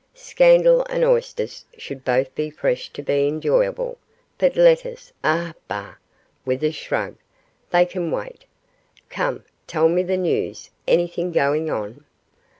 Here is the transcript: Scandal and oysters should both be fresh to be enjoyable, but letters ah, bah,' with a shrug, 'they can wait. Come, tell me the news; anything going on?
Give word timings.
Scandal 0.15 0.83
and 0.89 1.03
oysters 1.05 1.63
should 1.77 2.03
both 2.03 2.33
be 2.33 2.49
fresh 2.49 2.89
to 2.93 3.03
be 3.03 3.27
enjoyable, 3.27 3.99
but 4.39 4.55
letters 4.55 5.13
ah, 5.23 5.53
bah,' 5.67 5.93
with 6.43 6.63
a 6.63 6.71
shrug, 6.71 7.17
'they 7.69 7.85
can 7.85 8.09
wait. 8.09 8.45
Come, 9.09 9.43
tell 9.67 9.87
me 9.87 10.01
the 10.01 10.17
news; 10.17 10.71
anything 10.87 11.31
going 11.31 11.69
on? 11.69 12.03